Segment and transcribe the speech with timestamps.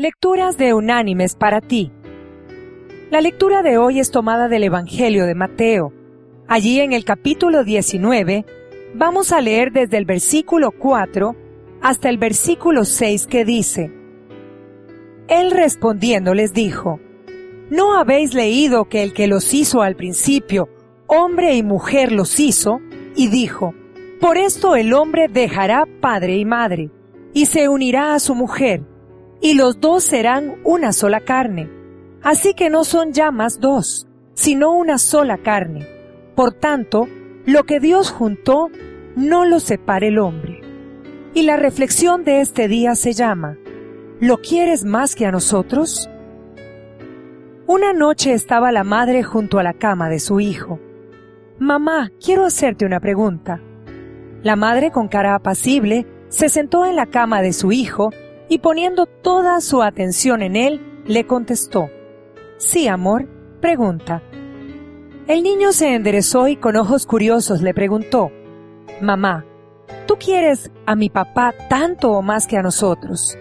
[0.00, 1.90] Lecturas de unánimes para ti.
[3.10, 5.92] La lectura de hoy es tomada del Evangelio de Mateo.
[6.46, 8.46] Allí en el capítulo 19
[8.94, 11.34] vamos a leer desde el versículo 4
[11.82, 13.90] hasta el versículo 6 que dice,
[15.26, 17.00] Él respondiendo les dijo,
[17.68, 20.68] ¿No habéis leído que el que los hizo al principio,
[21.08, 22.80] hombre y mujer los hizo?
[23.16, 23.74] Y dijo,
[24.20, 26.88] Por esto el hombre dejará padre y madre,
[27.34, 28.82] y se unirá a su mujer,
[29.40, 31.70] y los dos serán una sola carne.
[32.22, 35.86] Así que no son ya más dos, sino una sola carne.
[36.34, 37.08] Por tanto,
[37.46, 38.70] lo que Dios juntó,
[39.16, 40.60] no lo separe el hombre.
[41.34, 43.56] Y la reflexión de este día se llama,
[44.20, 46.10] ¿Lo quieres más que a nosotros?
[47.66, 50.80] Una noche estaba la madre junto a la cama de su hijo.
[51.58, 53.60] Mamá, quiero hacerte una pregunta.
[54.42, 58.10] La madre, con cara apacible, se sentó en la cama de su hijo
[58.48, 61.90] y poniendo toda su atención en él, le contestó,
[62.56, 63.28] Sí, amor,
[63.60, 64.22] pregunta.
[65.28, 68.32] El niño se enderezó y con ojos curiosos le preguntó,
[69.00, 69.44] Mamá,
[70.06, 73.38] ¿tú quieres a mi papá tanto o más que a nosotros?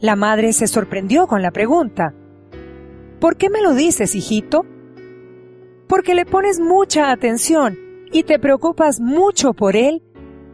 [0.00, 2.14] La madre se sorprendió con la pregunta.
[3.20, 4.64] ¿Por qué me lo dices, hijito?
[5.86, 7.78] Porque le pones mucha atención
[8.12, 10.02] y te preocupas mucho por él,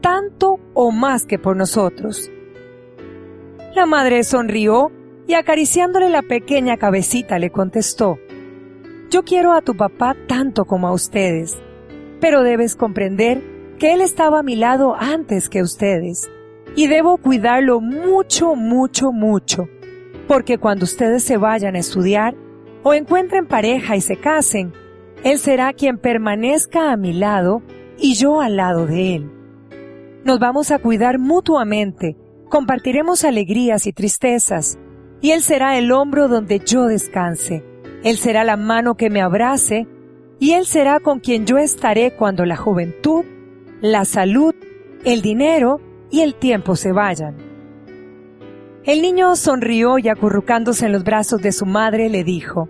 [0.00, 2.30] tanto o más que por nosotros.
[3.74, 4.92] La madre sonrió
[5.26, 8.20] y acariciándole la pequeña cabecita le contestó,
[9.10, 11.60] Yo quiero a tu papá tanto como a ustedes,
[12.20, 13.42] pero debes comprender
[13.80, 16.30] que él estaba a mi lado antes que ustedes,
[16.76, 19.68] y debo cuidarlo mucho, mucho, mucho,
[20.28, 22.36] porque cuando ustedes se vayan a estudiar
[22.84, 24.72] o encuentren pareja y se casen,
[25.24, 27.62] él será quien permanezca a mi lado
[27.98, 29.30] y yo al lado de él.
[30.22, 32.16] Nos vamos a cuidar mutuamente,
[32.48, 34.78] compartiremos alegrías y tristezas,
[35.20, 37.64] y Él será el hombro donde yo descanse,
[38.02, 39.86] Él será la mano que me abrace,
[40.38, 43.24] y Él será con quien yo estaré cuando la juventud,
[43.80, 44.54] la salud,
[45.04, 47.36] el dinero y el tiempo se vayan.
[48.84, 52.68] El niño sonrió y acurrucándose en los brazos de su madre le dijo,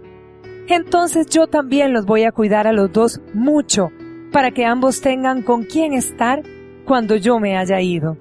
[0.68, 3.90] Entonces yo también los voy a cuidar a los dos mucho,
[4.32, 6.42] para que ambos tengan con quién estar
[6.84, 8.16] cuando yo me haya ido.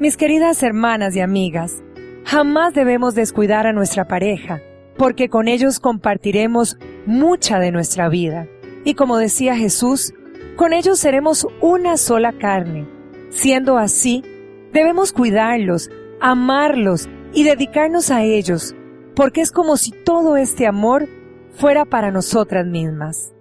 [0.00, 1.80] Mis queridas hermanas y amigas,
[2.24, 4.60] jamás debemos descuidar a nuestra pareja,
[4.96, 8.48] porque con ellos compartiremos mucha de nuestra vida.
[8.84, 10.12] Y como decía Jesús,
[10.56, 12.88] con ellos seremos una sola carne.
[13.30, 14.24] Siendo así,
[14.72, 15.90] debemos cuidarlos,
[16.20, 18.74] amarlos y dedicarnos a ellos,
[19.14, 21.08] porque es como si todo este amor
[21.52, 23.32] fuera para nosotras mismas.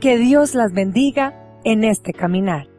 [0.00, 2.70] Que Dios las bendiga en este caminar.